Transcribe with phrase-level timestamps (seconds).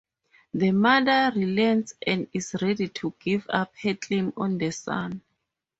[0.55, 5.21] The mother relents and is ready to give up her claim on the son.